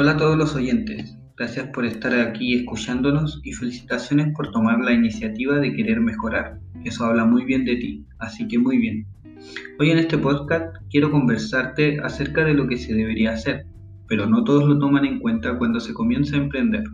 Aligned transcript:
Hola 0.00 0.12
a 0.12 0.16
todos 0.16 0.38
los 0.38 0.54
oyentes, 0.54 1.14
gracias 1.36 1.68
por 1.74 1.84
estar 1.84 2.18
aquí 2.18 2.54
escuchándonos 2.54 3.38
y 3.44 3.52
felicitaciones 3.52 4.34
por 4.34 4.50
tomar 4.50 4.80
la 4.80 4.94
iniciativa 4.94 5.58
de 5.58 5.74
querer 5.74 6.00
mejorar. 6.00 6.58
Eso 6.86 7.04
habla 7.04 7.26
muy 7.26 7.44
bien 7.44 7.66
de 7.66 7.76
ti, 7.76 8.06
así 8.18 8.48
que 8.48 8.58
muy 8.58 8.78
bien. 8.78 9.04
Hoy 9.78 9.90
en 9.90 9.98
este 9.98 10.16
podcast 10.16 10.74
quiero 10.88 11.10
conversarte 11.10 12.00
acerca 12.00 12.46
de 12.46 12.54
lo 12.54 12.66
que 12.66 12.78
se 12.78 12.94
debería 12.94 13.32
hacer, 13.32 13.66
pero 14.08 14.24
no 14.24 14.42
todos 14.42 14.66
lo 14.66 14.78
toman 14.78 15.04
en 15.04 15.18
cuenta 15.18 15.58
cuando 15.58 15.80
se 15.80 15.92
comienza 15.92 16.34
a 16.34 16.40
emprender. 16.40 16.84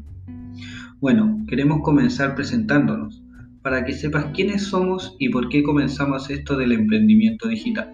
Bueno, 0.99 1.45
queremos 1.47 1.83
comenzar 1.85 2.35
presentándonos, 2.35 3.23
para 3.63 3.85
que 3.85 3.93
sepas 3.93 4.33
quiénes 4.35 4.65
somos 4.65 5.15
y 5.21 5.29
por 5.29 5.49
qué 5.49 5.63
comenzamos 5.63 6.29
esto 6.29 6.57
del 6.57 6.73
emprendimiento 6.73 7.47
digital. 7.47 7.89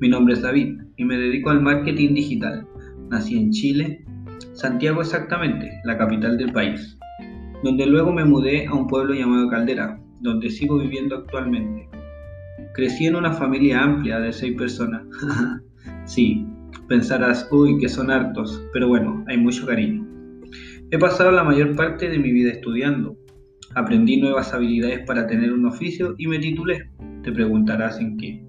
Mi 0.00 0.08
nombre 0.08 0.32
es 0.32 0.40
David 0.40 0.78
y 0.96 1.04
me 1.04 1.18
dedico 1.18 1.50
al 1.50 1.60
marketing 1.60 2.14
digital. 2.14 2.66
Nací 3.10 3.36
en 3.36 3.50
Chile 3.50 4.02
Santiago 4.54 5.00
exactamente, 5.00 5.70
la 5.84 5.98
capital 5.98 6.36
del 6.38 6.52
país, 6.52 6.98
donde 7.62 7.86
luego 7.86 8.12
me 8.12 8.24
mudé 8.24 8.66
a 8.66 8.74
un 8.74 8.86
pueblo 8.86 9.14
llamado 9.14 9.48
Caldera, 9.48 9.98
donde 10.20 10.50
sigo 10.50 10.78
viviendo 10.78 11.16
actualmente. 11.16 11.88
Crecí 12.74 13.06
en 13.06 13.16
una 13.16 13.32
familia 13.32 13.82
amplia 13.82 14.20
de 14.20 14.32
seis 14.32 14.56
personas. 14.56 15.02
sí, 16.04 16.46
pensarás, 16.88 17.48
uy, 17.50 17.78
que 17.78 17.88
son 17.88 18.10
hartos, 18.10 18.62
pero 18.72 18.88
bueno, 18.88 19.24
hay 19.28 19.38
mucho 19.38 19.66
cariño. 19.66 20.06
He 20.90 20.98
pasado 20.98 21.30
la 21.30 21.44
mayor 21.44 21.74
parte 21.74 22.08
de 22.08 22.18
mi 22.18 22.32
vida 22.32 22.52
estudiando. 22.52 23.16
Aprendí 23.74 24.20
nuevas 24.20 24.54
habilidades 24.54 25.04
para 25.06 25.26
tener 25.26 25.52
un 25.52 25.66
oficio 25.66 26.14
y 26.18 26.26
me 26.26 26.38
titulé. 26.38 26.90
Te 27.22 27.32
preguntarás 27.32 27.98
en 28.00 28.16
qué. 28.16 28.44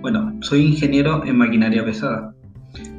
Bueno, 0.00 0.38
soy 0.42 0.62
ingeniero 0.62 1.24
en 1.24 1.36
maquinaria 1.36 1.84
pesada. 1.84 2.34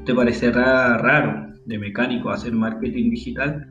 Te 0.05 0.13
parecerá 0.13 0.97
raro, 0.97 1.50
de 1.71 1.79
mecánico 1.79 2.29
a 2.29 2.35
hacer 2.35 2.53
marketing 2.53 3.09
digital, 3.09 3.67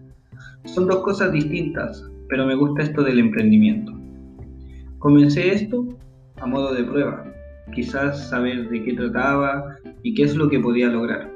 son 0.65 0.89
dos 0.89 1.01
cosas 1.05 1.33
distintas, 1.33 2.05
pero 2.29 2.47
me 2.47 2.55
gusta 2.55 2.83
esto 2.83 3.03
del 3.03 3.19
emprendimiento. 3.19 3.93
Comencé 4.99 5.53
esto 5.53 5.87
a 6.39 6.47
modo 6.47 6.75
de 6.75 6.85
prueba, 6.85 7.25
quizás 7.73 8.29
saber 8.31 8.69
de 8.71 8.83
qué 8.83 8.95
trataba 8.95 9.77
y 10.03 10.15
qué 10.15 10.25
es 10.25 10.35
lo 10.35 10.49
que 10.49 10.59
podía 10.59 10.89
lograr. 10.89 11.31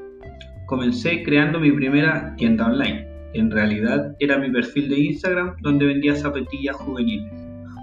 Comencé 0.67 1.23
creando 1.23 1.61
mi 1.61 1.71
primera 1.71 2.34
tienda 2.37 2.67
online, 2.67 3.06
en 3.34 3.51
realidad 3.51 4.17
era 4.19 4.39
mi 4.39 4.51
perfil 4.51 4.89
de 4.89 5.01
Instagram 5.01 5.56
donde 5.61 5.87
vendía 5.87 6.17
zapatillas 6.17 6.77
juveniles. 6.77 7.33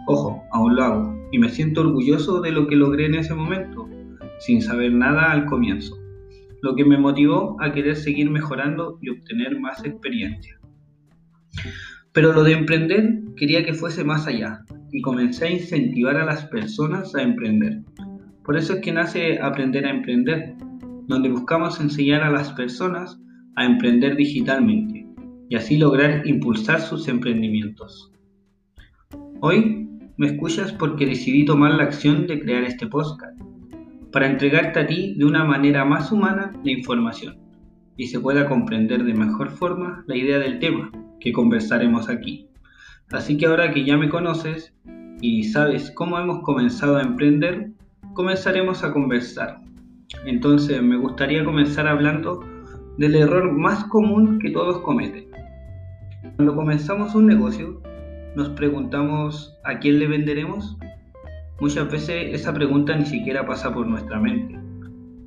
Ojo, 0.07 0.43
aún 0.51 0.75
lo 0.75 0.83
hago 0.83 1.27
y 1.31 1.37
me 1.37 1.49
siento 1.49 1.81
orgulloso 1.81 2.41
de 2.41 2.51
lo 2.51 2.67
que 2.67 2.75
logré 2.75 3.05
en 3.05 3.15
ese 3.15 3.35
momento, 3.35 3.87
sin 4.39 4.61
saber 4.61 4.91
nada 4.91 5.31
al 5.31 5.45
comienzo 5.45 6.00
lo 6.61 6.75
que 6.75 6.85
me 6.85 6.97
motivó 6.97 7.57
a 7.61 7.71
querer 7.71 7.95
seguir 7.95 8.29
mejorando 8.29 8.97
y 9.01 9.09
obtener 9.09 9.59
más 9.59 9.83
experiencia. 9.83 10.59
Pero 12.13 12.33
lo 12.33 12.43
de 12.43 12.53
emprender 12.53 13.21
quería 13.35 13.65
que 13.65 13.73
fuese 13.73 14.03
más 14.03 14.27
allá 14.27 14.63
y 14.91 15.01
comencé 15.01 15.45
a 15.45 15.51
incentivar 15.51 16.17
a 16.17 16.25
las 16.25 16.45
personas 16.45 17.15
a 17.15 17.21
emprender. 17.21 17.81
Por 18.43 18.57
eso 18.57 18.73
es 18.73 18.81
que 18.81 18.91
nace 18.91 19.39
Aprender 19.39 19.85
a 19.85 19.91
Emprender, 19.91 20.55
donde 21.07 21.29
buscamos 21.29 21.79
enseñar 21.79 22.23
a 22.23 22.31
las 22.31 22.51
personas 22.53 23.19
a 23.55 23.65
emprender 23.65 24.15
digitalmente 24.15 25.05
y 25.49 25.55
así 25.55 25.77
lograr 25.77 26.25
impulsar 26.25 26.81
sus 26.81 27.07
emprendimientos. 27.07 28.11
Hoy 29.41 29.87
me 30.17 30.27
escuchas 30.27 30.71
porque 30.73 31.05
decidí 31.05 31.45
tomar 31.45 31.73
la 31.73 31.83
acción 31.83 32.27
de 32.27 32.39
crear 32.39 32.63
este 32.63 32.87
podcast 32.87 33.39
para 34.11 34.27
entregarte 34.27 34.79
a 34.79 34.87
ti 34.87 35.15
de 35.17 35.25
una 35.25 35.43
manera 35.43 35.85
más 35.85 36.11
humana 36.11 36.51
la 36.63 36.71
información 36.71 37.37
y 37.97 38.07
se 38.07 38.19
pueda 38.19 38.47
comprender 38.47 39.03
de 39.03 39.13
mejor 39.13 39.51
forma 39.51 40.03
la 40.07 40.15
idea 40.15 40.39
del 40.39 40.59
tema 40.59 40.91
que 41.19 41.31
conversaremos 41.31 42.09
aquí. 42.09 42.47
Así 43.11 43.37
que 43.37 43.45
ahora 43.45 43.71
que 43.71 43.85
ya 43.85 43.97
me 43.97 44.09
conoces 44.09 44.73
y 45.21 45.43
sabes 45.43 45.91
cómo 45.91 46.17
hemos 46.17 46.41
comenzado 46.43 46.97
a 46.97 47.03
emprender, 47.03 47.71
comenzaremos 48.13 48.83
a 48.83 48.91
conversar. 48.91 49.61
Entonces 50.25 50.81
me 50.81 50.97
gustaría 50.97 51.45
comenzar 51.45 51.87
hablando 51.87 52.43
del 52.97 53.15
error 53.15 53.51
más 53.51 53.83
común 53.85 54.39
que 54.39 54.49
todos 54.49 54.79
cometen. 54.79 55.27
Cuando 56.35 56.55
comenzamos 56.55 57.15
un 57.15 57.27
negocio, 57.27 57.81
nos 58.35 58.49
preguntamos 58.49 59.57
a 59.63 59.79
quién 59.79 59.99
le 59.99 60.07
venderemos 60.07 60.77
Muchas 61.61 61.91
veces 61.91 62.33
esa 62.33 62.51
pregunta 62.55 62.95
ni 62.95 63.05
siquiera 63.05 63.45
pasa 63.45 63.71
por 63.71 63.85
nuestra 63.85 64.19
mente. 64.19 64.57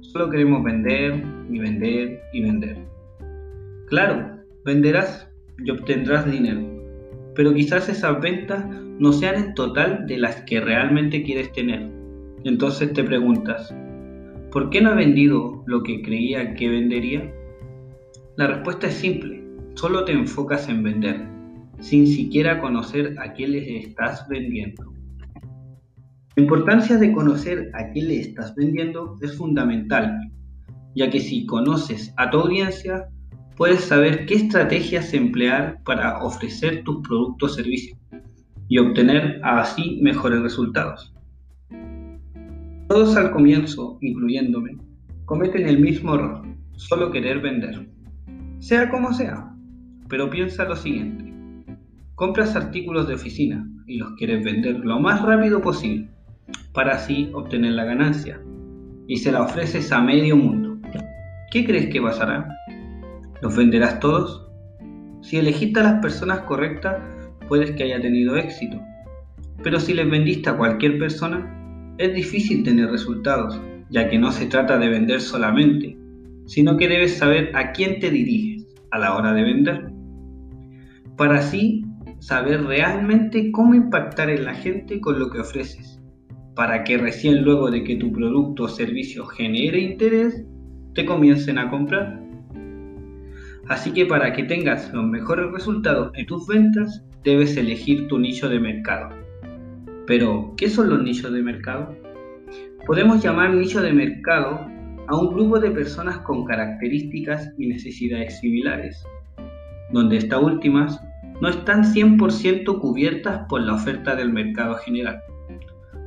Solo 0.00 0.28
queremos 0.28 0.65
vender 0.65 1.22
y 1.49 1.61
vender 1.61 2.21
y 2.33 2.43
vender. 2.43 2.77
Claro, 3.87 4.41
venderás 4.65 5.31
y 5.65 5.71
obtendrás 5.71 6.28
dinero, 6.28 6.61
pero 7.37 7.55
quizás 7.55 7.89
esas 7.89 8.21
ventas 8.21 8.67
no 8.99 9.12
sean 9.12 9.37
en 9.37 9.55
total 9.55 10.09
de 10.09 10.19
las 10.19 10.43
que 10.43 10.61
realmente 10.61 11.22
quieres 11.22 11.53
tener. 11.53 11.89
Entonces 12.43 12.93
te 12.93 13.05
preguntas, 13.05 13.72
¿por 14.51 14.71
qué 14.71 14.81
no 14.81 14.91
he 14.91 14.97
vendido 14.97 15.62
lo 15.66 15.84
que 15.84 16.03
creía 16.03 16.55
que 16.55 16.69
vendería? 16.69 17.33
La 18.34 18.49
respuesta 18.49 18.89
es 18.89 18.95
simple, 18.95 19.41
solo 19.75 20.05
te 20.05 20.11
enfocas 20.11 20.69
en 20.69 20.83
vender, 20.83 21.28
sin 21.78 22.09
siquiera 22.09 22.61
conocer 22.61 23.15
a 23.21 23.34
quién 23.34 23.53
les 23.53 23.87
estás 23.87 24.27
vendiendo. 24.28 24.94
La 26.37 26.43
importancia 26.43 26.97
de 26.97 27.12
conocer 27.12 27.71
a 27.75 27.93
quién 27.93 28.09
le 28.09 28.19
estás 28.19 28.56
vendiendo 28.56 29.17
es 29.22 29.37
fundamental, 29.37 30.33
ya 30.97 31.09
que 31.09 31.21
si 31.21 31.47
conoces 31.47 32.12
a 32.17 32.28
tu 32.28 32.41
audiencia, 32.41 33.06
puedes 33.56 33.84
saber 33.84 34.27
qué 34.27 34.34
estrategias 34.34 35.15
emplear 35.15 35.78
para 35.84 36.25
ofrecer 36.25 36.83
tus 36.83 37.06
productos 37.06 37.53
o 37.53 37.55
servicios 37.55 37.97
y 38.67 38.78
obtener 38.78 39.41
así 39.45 40.00
mejores 40.03 40.43
resultados. 40.43 41.15
Todos 42.89 43.16
al 43.16 43.31
comienzo, 43.31 43.99
incluyéndome, 44.01 44.77
cometen 45.27 45.69
el 45.69 45.78
mismo 45.78 46.16
error, 46.16 46.45
solo 46.72 47.12
querer 47.12 47.39
vender. 47.43 47.89
Sea 48.59 48.91
como 48.91 49.12
sea, 49.12 49.55
pero 50.09 50.28
piensa 50.31 50.65
lo 50.65 50.75
siguiente. 50.75 51.33
Compras 52.16 52.56
artículos 52.56 53.06
de 53.06 53.15
oficina 53.15 53.65
y 53.87 53.99
los 53.99 54.15
quieres 54.16 54.45
vender 54.45 54.81
lo 54.81 54.99
más 54.99 55.22
rápido 55.22 55.62
posible 55.62 56.14
para 56.72 56.97
así 56.97 57.31
obtener 57.32 57.72
la 57.72 57.84
ganancia 57.84 58.41
y 59.06 59.16
se 59.19 59.32
la 59.32 59.43
ofreces 59.43 59.93
a 59.93 60.00
medio 60.00 60.37
mundo. 60.37 60.78
¿Qué 61.50 61.65
crees 61.65 61.87
que 61.87 62.03
pasará? 62.03 62.49
¿Los 63.41 63.56
venderás 63.56 64.00
todos? 64.00 64.49
Si 65.22 65.37
elegiste 65.37 65.81
a 65.81 65.84
las 65.84 66.00
personas 66.00 66.41
correctas, 66.41 67.00
puedes 67.49 67.71
que 67.72 67.84
haya 67.84 68.00
tenido 68.00 68.37
éxito. 68.37 68.81
Pero 69.62 69.78
si 69.78 69.94
les 69.94 70.10
vendiste 70.10 70.50
a 70.50 70.56
cualquier 70.56 70.99
persona, 70.99 71.94
es 71.99 72.12
difícil 72.12 72.65
tener 72.65 72.91
resultados, 72.91 73.60
ya 73.91 74.09
que 74.09 74.19
no 74.19 74.33
se 74.33 74.47
trata 74.47 74.78
de 74.78 74.88
vender 74.88 75.21
solamente, 75.21 75.97
sino 76.47 76.77
que 76.77 76.88
debes 76.88 77.16
saber 77.16 77.54
a 77.54 77.72
quién 77.72 78.00
te 78.00 78.10
diriges 78.10 78.66
a 78.91 78.99
la 78.99 79.15
hora 79.15 79.33
de 79.33 79.43
vender. 79.44 79.93
Para 81.16 81.38
así 81.38 81.84
saber 82.19 82.65
realmente 82.65 83.53
cómo 83.53 83.75
impactar 83.75 84.28
en 84.31 84.44
la 84.44 84.54
gente 84.54 85.00
con 85.00 85.19
lo 85.19 85.31
que 85.31 85.41
ofreces 85.41 86.00
para 86.54 86.84
que 86.84 86.98
recién 86.98 87.42
luego 87.42 87.70
de 87.70 87.82
que 87.82 87.97
tu 87.97 88.12
producto 88.12 88.65
o 88.65 88.69
servicio 88.69 89.26
genere 89.26 89.81
interés, 89.81 90.44
te 90.94 91.04
comiencen 91.04 91.59
a 91.59 91.70
comprar. 91.70 92.20
Así 93.69 93.92
que 93.92 94.06
para 94.06 94.33
que 94.33 94.45
tengas 94.45 94.92
los 94.92 95.04
mejores 95.04 95.51
resultados 95.51 96.12
en 96.15 96.27
tus 96.27 96.47
ventas, 96.47 97.04
debes 97.24 97.56
elegir 97.56 98.06
tu 98.09 98.18
nicho 98.18 98.48
de 98.48 98.60
mercado. 98.60 99.09
Pero, 100.06 100.53
¿qué 100.56 100.68
son 100.68 100.91
los 100.91 101.03
nichos 101.03 101.33
de 101.33 101.42
mercado? 101.42 101.97
Podemos 102.86 103.22
llamar 103.22 103.54
nicho 103.54 103.80
de 103.80 103.92
mercado 103.92 104.66
a 105.07 105.16
un 105.16 105.34
grupo 105.34 105.59
de 105.59 105.71
personas 105.71 106.18
con 106.18 106.45
características 106.45 107.53
y 107.57 107.66
necesidades 107.66 108.39
similares, 108.41 109.03
donde 109.92 110.18
estas 110.18 110.42
últimas 110.42 111.00
no 111.41 111.48
están 111.48 111.84
100% 111.84 112.78
cubiertas 112.80 113.47
por 113.48 113.62
la 113.62 113.74
oferta 113.74 114.15
del 114.15 114.33
mercado 114.33 114.77
general. 114.77 115.21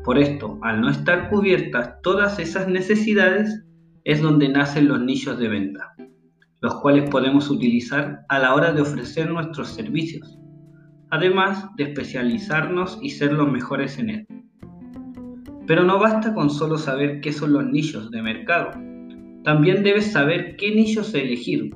Por 0.07 0.19
esto, 0.19 0.57
al 0.62 0.80
no 0.80 0.89
estar 0.89 1.30
cubiertas 1.30 2.01
todas 2.01 2.39
esas 2.39 2.69
necesidades, 2.69 3.65
es 4.06 4.21
donde 4.21 4.48
nacen 4.48 4.88
los 4.88 5.01
nichos 5.01 5.38
de 5.38 5.50
venta, 5.50 5.98
los 6.62 6.75
cuales 6.75 7.09
podemos 7.09 7.50
utilizar 7.50 8.21
a 8.30 8.39
la 8.39 8.56
hora 8.56 8.71
de 8.71 8.80
ofrecer 8.80 9.30
nuestros 9.30 9.68
servicios, 9.68 10.39
además 11.09 11.68
de 11.75 11.83
especializarnos 11.83 13.00
y 13.01 13.09
ser 13.09 13.33
los 13.33 13.51
mejores 13.51 14.00
en 14.00 14.09
él. 14.09 14.27
Pero 15.68 15.83
no 15.83 16.00
basta 16.00 16.33
con 16.33 16.51
solo 16.51 16.77
saber 16.77 17.19
qué 17.19 17.33
son 17.33 17.51
los 17.51 17.65
nichos 17.65 18.10
de 18.10 18.21
mercado, 18.21 18.71
también 19.44 19.83
debes 19.83 20.13
saber 20.13 20.56
qué 20.56 20.74
nichos 20.74 21.13
elegir. 21.15 21.75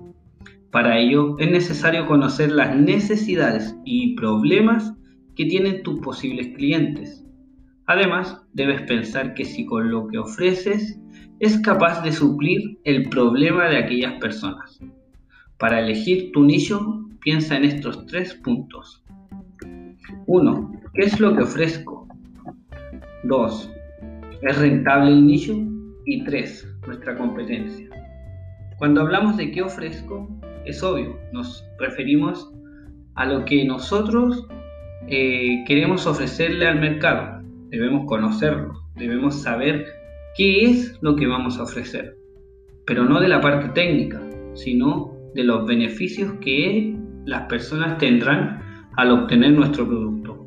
Para 0.71 0.97
ello 0.97 1.35
es 1.37 1.51
necesario 1.51 2.05
conocer 2.05 2.49
las 2.53 2.77
necesidades 2.77 3.75
y 3.83 4.15
problemas 4.15 4.93
que 5.35 5.47
tienen 5.47 5.83
tus 5.83 5.99
posibles 5.99 6.55
clientes 6.55 7.25
Además, 7.87 8.41
debes 8.53 8.81
pensar 8.83 9.33
que 9.33 9.45
si 9.45 9.65
con 9.65 9.91
lo 9.91 10.07
que 10.07 10.17
ofreces 10.17 10.99
es 11.39 11.59
capaz 11.59 12.03
de 12.03 12.11
suplir 12.11 12.79
el 12.83 13.09
problema 13.09 13.67
de 13.67 13.77
aquellas 13.77 14.13
personas. 14.19 14.79
Para 15.57 15.79
elegir 15.79 16.31
tu 16.31 16.43
nicho, 16.43 17.05
piensa 17.19 17.57
en 17.57 17.65
estos 17.65 18.05
tres 18.05 18.35
puntos. 18.35 19.03
1. 20.27 20.71
¿Qué 20.93 21.01
es 21.01 21.19
lo 21.19 21.35
que 21.35 21.43
ofrezco? 21.43 22.07
2. 23.23 23.71
¿Es 24.41 24.57
rentable 24.57 25.11
el 25.11 25.25
nicho? 25.25 25.55
Y 26.05 26.23
3. 26.23 26.67
Nuestra 26.87 27.17
competencia. 27.17 27.89
Cuando 28.77 29.01
hablamos 29.01 29.37
de 29.37 29.51
qué 29.51 29.61
ofrezco, 29.61 30.27
es 30.65 30.81
obvio, 30.81 31.19
nos 31.31 31.63
referimos 31.79 32.51
a 33.15 33.25
lo 33.25 33.45
que 33.45 33.63
nosotros 33.65 34.47
eh, 35.07 35.63
queremos 35.67 36.07
ofrecerle 36.07 36.67
al 36.67 36.79
mercado. 36.79 37.40
Debemos 37.71 38.05
conocerlo, 38.05 38.73
debemos 38.97 39.41
saber 39.41 39.85
qué 40.35 40.65
es 40.65 40.99
lo 41.01 41.15
que 41.15 41.25
vamos 41.25 41.57
a 41.57 41.63
ofrecer, 41.63 42.17
pero 42.85 43.05
no 43.05 43.21
de 43.21 43.29
la 43.29 43.39
parte 43.39 43.69
técnica, 43.69 44.21
sino 44.55 45.13
de 45.33 45.45
los 45.45 45.65
beneficios 45.65 46.33
que 46.41 46.93
las 47.23 47.43
personas 47.47 47.97
tendrán 47.97 48.61
al 48.97 49.11
obtener 49.11 49.53
nuestro 49.53 49.87
producto. 49.87 50.45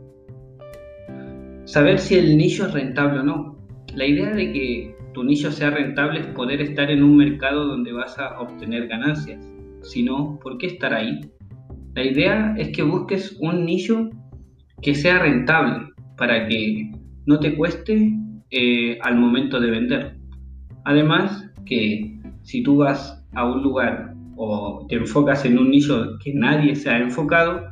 Saber 1.64 1.98
si 1.98 2.16
el 2.16 2.36
nicho 2.36 2.66
es 2.66 2.74
rentable 2.74 3.20
o 3.20 3.22
no. 3.22 3.58
La 3.94 4.04
idea 4.04 4.30
de 4.30 4.52
que 4.52 4.96
tu 5.14 5.24
nicho 5.24 5.50
sea 5.50 5.70
rentable 5.70 6.20
es 6.20 6.26
poder 6.26 6.60
estar 6.60 6.90
en 6.90 7.02
un 7.02 7.16
mercado 7.16 7.64
donde 7.66 7.94
vas 7.94 8.18
a 8.18 8.38
obtener 8.38 8.86
ganancias. 8.86 9.50
Si 9.80 10.02
no, 10.02 10.38
¿por 10.42 10.58
qué 10.58 10.66
estar 10.66 10.92
ahí? 10.92 11.22
La 11.94 12.04
idea 12.04 12.54
es 12.58 12.68
que 12.76 12.82
busques 12.82 13.34
un 13.40 13.64
nicho 13.64 14.10
que 14.82 14.94
sea 14.94 15.20
rentable 15.20 15.86
para 16.18 16.46
que 16.48 16.90
no 17.26 17.40
te 17.40 17.56
cueste 17.56 18.12
eh, 18.50 18.98
al 19.02 19.16
momento 19.16 19.60
de 19.60 19.70
vender. 19.70 20.16
Además 20.84 21.50
que 21.64 22.18
si 22.42 22.62
tú 22.62 22.76
vas 22.78 23.24
a 23.32 23.46
un 23.46 23.62
lugar 23.62 24.14
o 24.36 24.86
te 24.88 24.96
enfocas 24.96 25.44
en 25.44 25.58
un 25.58 25.70
nicho 25.70 26.18
que 26.22 26.34
nadie 26.34 26.74
se 26.74 26.90
ha 26.90 26.98
enfocado, 26.98 27.62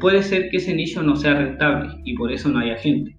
puede 0.00 0.22
ser 0.22 0.50
que 0.50 0.58
ese 0.58 0.74
nicho 0.74 1.02
no 1.02 1.16
sea 1.16 1.34
rentable 1.34 2.00
y 2.04 2.14
por 2.14 2.32
eso 2.32 2.48
no 2.48 2.60
haya 2.60 2.76
gente. 2.76 3.16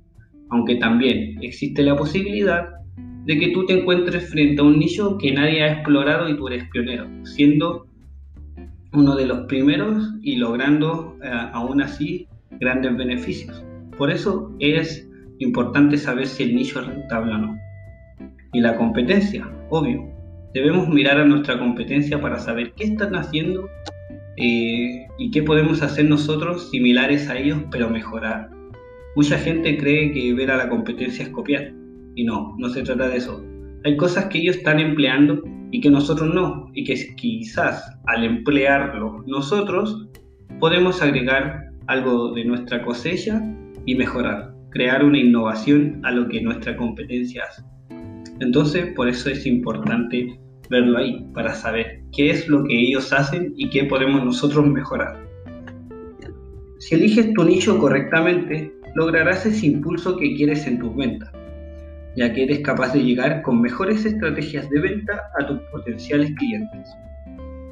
Aunque 0.49 0.75
también 0.75 1.37
existe 1.41 1.83
la 1.83 1.95
posibilidad 1.95 2.69
de 3.25 3.37
que 3.37 3.49
tú 3.49 3.65
te 3.65 3.79
encuentres 3.79 4.29
frente 4.29 4.61
a 4.61 4.65
un 4.65 4.79
nicho 4.79 5.17
que 5.17 5.31
nadie 5.31 5.63
ha 5.63 5.73
explorado 5.73 6.29
y 6.29 6.37
tú 6.37 6.47
eres 6.47 6.67
pionero, 6.71 7.07
siendo 7.23 7.85
uno 8.93 9.15
de 9.15 9.27
los 9.27 9.41
primeros 9.41 10.11
y 10.21 10.37
logrando 10.37 11.17
eh, 11.23 11.29
aún 11.53 11.81
así 11.81 12.27
grandes 12.59 12.95
beneficios. 12.97 13.63
Por 13.97 14.09
eso 14.09 14.55
es 14.59 15.08
importante 15.39 15.97
saber 15.97 16.27
si 16.27 16.43
el 16.43 16.55
nicho 16.55 16.79
es 16.79 16.87
rentable 16.87 17.33
o 17.33 17.37
no. 17.37 17.57
Y 18.53 18.61
la 18.61 18.75
competencia, 18.75 19.49
obvio. 19.69 20.07
Debemos 20.53 20.89
mirar 20.89 21.19
a 21.19 21.25
nuestra 21.25 21.59
competencia 21.59 22.19
para 22.19 22.39
saber 22.39 22.73
qué 22.73 22.85
están 22.85 23.15
haciendo 23.15 23.69
eh, 24.37 25.05
y 25.17 25.31
qué 25.31 25.43
podemos 25.43 25.81
hacer 25.83 26.05
nosotros 26.05 26.69
similares 26.71 27.29
a 27.29 27.37
ellos, 27.37 27.59
pero 27.71 27.89
mejorar. 27.89 28.49
Mucha 29.15 29.37
gente 29.37 29.77
cree 29.77 30.11
que 30.11 30.33
ver 30.33 30.49
a 30.51 30.57
la 30.57 30.69
competencia 30.69 31.25
es 31.25 31.29
copiar. 31.29 31.73
Y 32.15 32.23
no, 32.23 32.55
no 32.57 32.69
se 32.69 32.81
trata 32.81 33.09
de 33.09 33.17
eso. 33.17 33.43
Hay 33.85 33.95
cosas 33.97 34.25
que 34.25 34.39
ellos 34.39 34.57
están 34.57 34.79
empleando 34.79 35.43
y 35.71 35.81
que 35.81 35.89
nosotros 35.89 36.33
no. 36.33 36.69
Y 36.73 36.83
que 36.83 36.95
quizás 37.15 37.83
al 38.07 38.23
emplearlo 38.23 39.23
nosotros 39.27 40.07
podemos 40.59 41.01
agregar 41.01 41.69
algo 41.87 42.33
de 42.33 42.45
nuestra 42.45 42.83
cosecha 42.83 43.41
y 43.85 43.95
mejorar, 43.95 44.53
crear 44.71 45.03
una 45.03 45.17
innovación 45.17 45.99
a 46.03 46.11
lo 46.11 46.27
que 46.27 46.41
nuestra 46.41 46.75
competencia 46.77 47.43
hace. 47.49 47.63
Entonces, 48.39 48.93
por 48.95 49.07
eso 49.07 49.29
es 49.29 49.45
importante 49.45 50.39
verlo 50.69 50.97
ahí, 50.97 51.25
para 51.33 51.53
saber 51.53 52.01
qué 52.15 52.29
es 52.29 52.47
lo 52.47 52.63
que 52.63 52.79
ellos 52.79 53.11
hacen 53.11 53.53
y 53.57 53.69
qué 53.69 53.85
podemos 53.85 54.23
nosotros 54.23 54.67
mejorar. 54.67 55.17
Si 56.79 56.95
eliges 56.95 57.33
tu 57.33 57.43
nicho 57.43 57.77
correctamente, 57.79 58.71
lograrás 58.95 59.45
ese 59.45 59.65
impulso 59.65 60.15
que 60.17 60.35
quieres 60.35 60.65
en 60.67 60.79
tus 60.79 60.95
ventas, 60.95 61.31
ya 62.15 62.31
que 62.31 62.43
eres 62.43 62.59
capaz 62.59 62.93
de 62.93 63.03
llegar 63.03 63.41
con 63.41 63.61
mejores 63.61 64.05
estrategias 64.05 64.69
de 64.69 64.79
venta 64.79 65.21
a 65.39 65.47
tus 65.47 65.59
potenciales 65.71 66.31
clientes, 66.35 66.89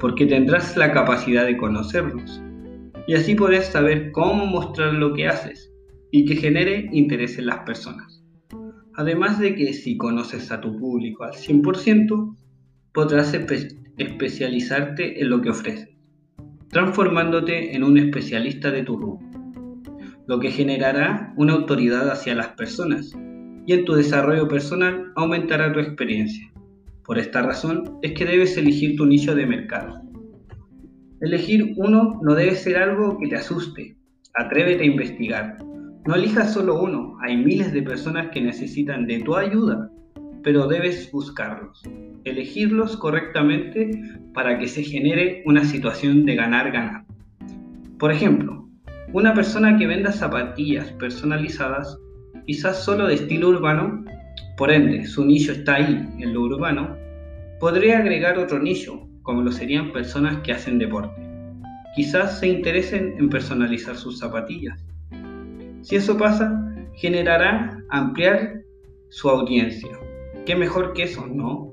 porque 0.00 0.26
tendrás 0.26 0.76
la 0.76 0.92
capacidad 0.92 1.46
de 1.46 1.56
conocerlos, 1.56 2.42
y 3.06 3.14
así 3.14 3.34
podrás 3.34 3.66
saber 3.66 4.10
cómo 4.12 4.44
mostrar 4.44 4.92
lo 4.92 5.14
que 5.14 5.28
haces 5.28 5.72
y 6.10 6.24
que 6.24 6.36
genere 6.36 6.88
interés 6.92 7.38
en 7.38 7.46
las 7.46 7.58
personas. 7.60 8.22
Además 8.94 9.38
de 9.38 9.54
que 9.54 9.72
si 9.72 9.96
conoces 9.96 10.50
a 10.50 10.60
tu 10.60 10.76
público 10.78 11.24
al 11.24 11.32
100%, 11.32 12.36
podrás 12.92 13.34
especializarte 13.34 15.20
en 15.20 15.30
lo 15.30 15.40
que 15.40 15.50
ofreces, 15.50 15.90
transformándote 16.70 17.76
en 17.76 17.84
un 17.84 17.98
especialista 17.98 18.70
de 18.70 18.82
tu 18.82 18.96
rubro, 18.96 19.28
lo 20.26 20.40
que 20.40 20.50
generará 20.50 21.32
una 21.36 21.54
autoridad 21.54 22.10
hacia 22.10 22.34
las 22.34 22.48
personas 22.48 23.12
y 23.66 23.72
en 23.72 23.84
tu 23.84 23.94
desarrollo 23.94 24.48
personal 24.48 25.12
aumentará 25.14 25.72
tu 25.72 25.78
experiencia. 25.78 26.52
Por 27.04 27.18
esta 27.18 27.42
razón 27.42 27.98
es 28.02 28.12
que 28.12 28.24
debes 28.24 28.56
elegir 28.56 28.96
tu 28.96 29.06
nicho 29.06 29.34
de 29.34 29.46
mercado 29.46 30.08
Elegir 31.20 31.74
uno 31.76 32.20
no 32.22 32.34
debe 32.36 32.54
ser 32.54 32.76
algo 32.76 33.18
que 33.18 33.26
te 33.26 33.34
asuste. 33.34 33.96
Atrévete 34.34 34.84
a 34.84 34.86
investigar. 34.86 35.58
No 36.08 36.14
elijas 36.14 36.54
solo 36.54 36.80
uno. 36.80 37.18
Hay 37.20 37.36
miles 37.36 37.70
de 37.70 37.82
personas 37.82 38.28
que 38.32 38.40
necesitan 38.40 39.06
de 39.06 39.18
tu 39.18 39.36
ayuda, 39.36 39.90
pero 40.42 40.66
debes 40.66 41.12
buscarlos. 41.12 41.82
Elegirlos 42.24 42.96
correctamente 42.96 43.90
para 44.32 44.58
que 44.58 44.68
se 44.68 44.82
genere 44.82 45.42
una 45.44 45.66
situación 45.66 46.24
de 46.24 46.34
ganar-ganar. 46.34 47.04
Por 47.98 48.10
ejemplo, 48.10 48.66
una 49.12 49.34
persona 49.34 49.76
que 49.76 49.86
venda 49.86 50.10
zapatillas 50.10 50.90
personalizadas, 50.92 51.98
quizás 52.46 52.82
solo 52.82 53.06
de 53.06 53.16
estilo 53.16 53.50
urbano, 53.50 54.02
por 54.56 54.72
ende 54.72 55.04
su 55.04 55.26
nicho 55.26 55.52
está 55.52 55.74
ahí, 55.74 56.08
en 56.20 56.32
lo 56.32 56.40
urbano, 56.40 56.96
podría 57.60 57.98
agregar 57.98 58.38
otro 58.38 58.58
nicho, 58.58 59.06
como 59.20 59.42
lo 59.42 59.52
serían 59.52 59.92
personas 59.92 60.38
que 60.38 60.52
hacen 60.52 60.78
deporte. 60.78 61.20
Quizás 61.94 62.38
se 62.40 62.48
interesen 62.48 63.12
en 63.18 63.28
personalizar 63.28 63.94
sus 63.94 64.18
zapatillas. 64.18 64.88
Si 65.88 65.96
eso 65.96 66.18
pasa, 66.18 66.52
generará 66.96 67.82
ampliar 67.88 68.60
su 69.08 69.30
audiencia. 69.30 69.98
¿Qué 70.44 70.54
mejor 70.54 70.92
que 70.92 71.04
eso, 71.04 71.26
no? 71.26 71.72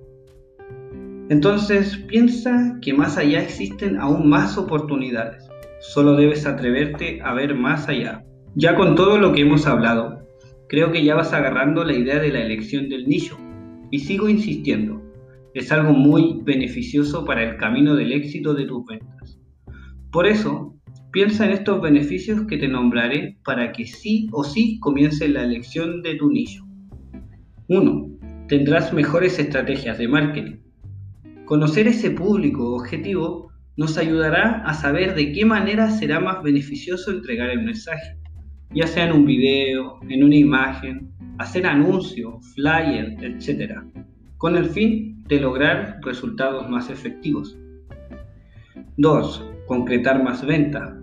Entonces 1.27 1.97
piensa 2.07 2.77
que 2.81 2.93
más 2.93 3.17
allá 3.17 3.41
existen 3.41 3.99
aún 3.99 4.29
más 4.29 4.57
oportunidades. 4.57 5.45
Solo 5.81 6.15
debes 6.15 6.45
atreverte 6.45 7.19
a 7.23 7.33
ver 7.33 7.55
más 7.55 7.89
allá. 7.89 8.23
Ya 8.55 8.75
con 8.75 8.95
todo 8.95 9.17
lo 9.17 9.33
que 9.33 9.41
hemos 9.41 9.67
hablado, 9.67 10.25
creo 10.69 10.93
que 10.93 11.03
ya 11.03 11.15
vas 11.15 11.33
agarrando 11.33 11.83
la 11.83 11.95
idea 11.95 12.17
de 12.17 12.31
la 12.31 12.39
elección 12.39 12.87
del 12.87 13.09
nicho. 13.09 13.37
Y 13.91 13.99
sigo 13.99 14.29
insistiendo, 14.29 15.01
es 15.53 15.73
algo 15.73 15.91
muy 15.91 16.39
beneficioso 16.41 17.25
para 17.25 17.43
el 17.43 17.57
camino 17.57 17.97
del 17.97 18.13
éxito 18.13 18.53
de 18.53 18.63
tus 18.63 18.85
ventas. 18.85 19.41
Por 20.09 20.25
eso, 20.25 20.74
piensa 21.15 21.45
en 21.45 21.53
estos 21.53 21.81
beneficios 21.81 22.41
que 22.41 22.57
te 22.57 22.67
nombraré 22.67 23.37
para 23.45 23.71
que 23.71 23.85
sí 23.85 24.27
o 24.33 24.43
sí 24.43 24.77
comience 24.81 25.29
la 25.29 25.43
elección 25.43 26.01
de 26.01 26.15
tu 26.15 26.29
nicho. 26.29 26.65
1. 27.69 28.09
Tendrás 28.49 28.91
mejores 28.91 29.39
estrategias 29.39 29.97
de 29.97 30.09
marketing. 30.09 30.57
Conocer 31.45 31.87
ese 31.87 32.11
público 32.11 32.75
objetivo 32.75 33.49
nos 33.77 33.97
ayudará 33.97 34.61
a 34.65 34.73
saber 34.73 35.15
de 35.15 35.31
qué 35.31 35.45
manera 35.45 35.89
será 35.89 36.19
más 36.19 36.43
beneficioso 36.43 37.11
entregar 37.11 37.49
el 37.49 37.63
mensaje, 37.63 38.17
ya 38.73 38.85
sea 38.85 39.05
en 39.05 39.13
un 39.13 39.25
video, 39.25 39.97
en 40.09 40.21
una 40.21 40.35
imagen, 40.35 41.13
hacer 41.37 41.65
anuncio, 41.65 42.41
flyer, 42.55 43.15
etc., 43.21 43.71
con 44.35 44.57
el 44.57 44.65
fin 44.65 45.23
de 45.29 45.39
lograr 45.39 45.97
resultados 46.03 46.69
más 46.69 46.89
efectivos. 46.89 47.57
2. 48.97 49.45
Concretar 49.65 50.21
más 50.21 50.45
venta. 50.45 50.99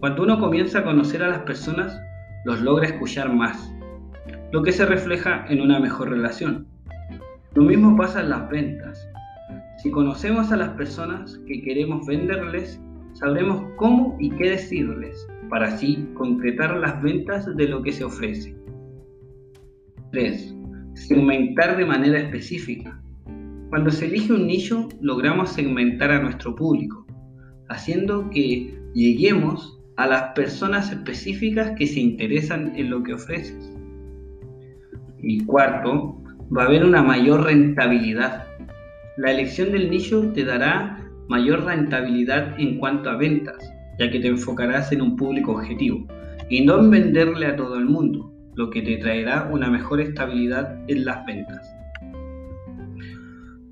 Cuando 0.00 0.24
uno 0.24 0.38
comienza 0.38 0.80
a 0.80 0.84
conocer 0.84 1.22
a 1.22 1.28
las 1.28 1.38
personas, 1.40 1.98
los 2.44 2.60
logra 2.60 2.86
escuchar 2.86 3.32
más, 3.32 3.72
lo 4.52 4.62
que 4.62 4.70
se 4.70 4.84
refleja 4.84 5.46
en 5.48 5.62
una 5.62 5.80
mejor 5.80 6.10
relación. 6.10 6.66
Lo 7.54 7.62
mismo 7.62 7.96
pasa 7.96 8.20
en 8.20 8.28
las 8.28 8.48
ventas. 8.50 9.08
Si 9.78 9.90
conocemos 9.90 10.52
a 10.52 10.56
las 10.56 10.68
personas 10.70 11.40
que 11.46 11.62
queremos 11.62 12.06
venderles, 12.06 12.78
sabremos 13.14 13.64
cómo 13.76 14.18
y 14.20 14.28
qué 14.30 14.50
decirles 14.50 15.26
para 15.48 15.68
así 15.68 16.06
concretar 16.12 16.76
las 16.76 17.00
ventas 17.02 17.56
de 17.56 17.66
lo 17.66 17.82
que 17.82 17.92
se 17.92 18.04
ofrece. 18.04 18.54
3. 20.12 20.54
Segmentar 20.92 21.78
de 21.78 21.86
manera 21.86 22.18
específica. 22.18 23.00
Cuando 23.70 23.90
se 23.90 24.06
elige 24.06 24.34
un 24.34 24.46
nicho, 24.46 24.90
logramos 25.00 25.50
segmentar 25.50 26.10
a 26.10 26.20
nuestro 26.20 26.54
público, 26.54 27.06
haciendo 27.68 28.28
que 28.28 28.78
lleguemos 28.94 29.75
a 29.96 30.06
las 30.06 30.32
personas 30.34 30.90
específicas 30.92 31.72
que 31.76 31.86
se 31.86 32.00
interesan 32.00 32.72
en 32.76 32.90
lo 32.90 33.02
que 33.02 33.14
ofreces. 33.14 33.72
Y 35.18 35.44
cuarto, 35.44 36.22
va 36.56 36.64
a 36.64 36.66
haber 36.66 36.84
una 36.84 37.02
mayor 37.02 37.44
rentabilidad. 37.44 38.44
La 39.16 39.32
elección 39.32 39.72
del 39.72 39.90
nicho 39.90 40.30
te 40.32 40.44
dará 40.44 41.02
mayor 41.28 41.64
rentabilidad 41.64 42.58
en 42.58 42.78
cuanto 42.78 43.10
a 43.10 43.16
ventas, 43.16 43.72
ya 43.98 44.10
que 44.10 44.20
te 44.20 44.28
enfocarás 44.28 44.92
en 44.92 45.02
un 45.02 45.16
público 45.16 45.52
objetivo 45.52 46.06
y 46.48 46.64
no 46.64 46.78
en 46.78 46.90
venderle 46.90 47.46
a 47.46 47.56
todo 47.56 47.76
el 47.76 47.86
mundo, 47.86 48.32
lo 48.54 48.70
que 48.70 48.82
te 48.82 48.98
traerá 48.98 49.48
una 49.50 49.68
mejor 49.70 50.00
estabilidad 50.00 50.78
en 50.88 51.04
las 51.04 51.24
ventas. 51.26 51.74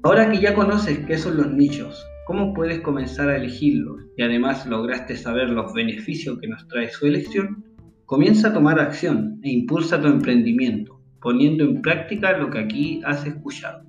Ahora 0.02 0.30
que 0.30 0.40
ya 0.40 0.54
conoces 0.54 0.98
qué 1.06 1.16
son 1.16 1.36
los 1.36 1.52
nichos, 1.52 2.04
cómo 2.26 2.54
puedes 2.54 2.80
comenzar 2.80 3.28
a 3.28 3.36
elegirlos 3.36 4.02
y 4.16 4.22
además 4.22 4.66
lograste 4.66 5.16
saber 5.16 5.50
los 5.50 5.72
beneficios 5.74 6.38
que 6.38 6.48
nos 6.48 6.66
trae 6.68 6.90
su 6.90 7.06
elección, 7.06 7.64
comienza 8.06 8.48
a 8.48 8.54
tomar 8.54 8.80
acción 8.80 9.40
e 9.42 9.50
impulsa 9.50 10.00
tu 10.00 10.08
emprendimiento, 10.08 11.00
poniendo 11.20 11.64
en 11.64 11.82
práctica 11.82 12.36
lo 12.36 12.50
que 12.50 12.58
aquí 12.58 13.00
has 13.04 13.26
escuchado. 13.26 13.84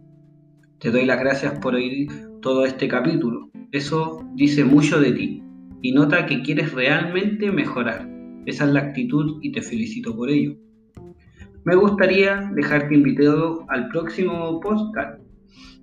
Te 0.80 0.92
doy 0.92 1.06
las 1.06 1.20
gracias 1.20 1.58
por 1.60 1.75
oír 1.75 2.10
todo 2.42 2.65
este 2.65 2.88
capítulo. 2.88 3.50
Eso 3.72 4.25
dice 4.36 4.63
mucho 4.63 5.00
de 5.00 5.12
ti 5.13 5.44
y 5.82 5.92
nota 5.92 6.25
que 6.25 6.42
quieres 6.42 6.74
realmente 6.74 7.51
mejorar. 7.51 8.10
Esa 8.46 8.65
es 8.65 8.72
la 8.72 8.82
actitud 8.82 9.39
y 9.42 9.51
te 9.51 9.62
felicito 9.62 10.15
por 10.15 10.30
ello. 10.30 10.56
Me 11.63 11.75
gustaría 11.75 12.51
dejarte 12.54 12.94
invitado 12.94 13.65
al 13.70 13.88
próximo 13.89 14.60
podcast 14.60 15.25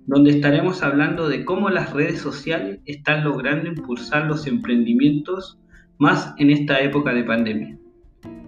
donde 0.05 0.31
estaremos 0.31 0.83
hablando 0.83 1.29
de 1.29 1.45
cómo 1.45 1.69
las 1.69 1.93
redes 1.93 2.19
sociales 2.19 2.79
están 2.85 3.23
logrando 3.23 3.69
impulsar 3.69 4.25
los 4.25 4.47
emprendimientos 4.47 5.59
más 5.97 6.33
en 6.37 6.49
esta 6.49 6.79
época 6.81 7.13
de 7.13 7.23
pandemia. 7.23 7.77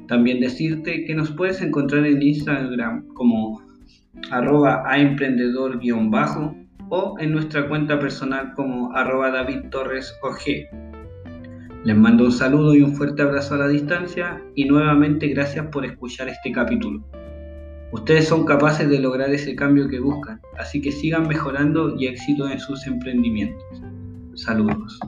También 0.08 0.40
decirte 0.40 1.06
que 1.06 1.16
nos 1.16 1.32
puedes 1.32 1.62
encontrar 1.62 2.06
en 2.06 2.22
Instagram 2.22 3.08
como 3.14 3.62
arroba 4.32 4.84
aemprendedor-bajo 4.86 6.56
o 6.90 7.16
en 7.20 7.32
nuestra 7.32 7.68
cuenta 7.68 8.00
personal 8.00 8.54
como 8.56 8.94
arroba 8.94 9.32
David 9.32 9.70
Torres 9.72 10.14
OG. 10.22 10.86
Les 11.84 11.96
mando 11.96 12.26
un 12.26 12.32
saludo 12.32 12.76
y 12.76 12.82
un 12.82 12.96
fuerte 12.96 13.22
abrazo 13.22 13.56
a 13.56 13.60
la 13.60 13.68
distancia 13.68 14.42
y 14.56 14.66
nuevamente 14.66 15.28
gracias 15.28 15.68
por 15.68 15.86
escuchar 15.86 16.30
este 16.30 16.52
capítulo. 16.52 17.04
Ustedes 17.96 18.28
son 18.28 18.44
capaces 18.44 18.90
de 18.90 19.00
lograr 19.00 19.34
ese 19.34 19.56
cambio 19.56 19.88
que 19.88 20.02
buscan, 20.02 20.42
así 20.58 20.82
que 20.82 20.92
sigan 20.92 21.30
mejorando 21.30 21.96
y 21.98 22.08
éxito 22.08 22.46
en 22.50 22.60
sus 22.60 22.86
emprendimientos. 22.86 23.64
Saludos. 24.36 25.00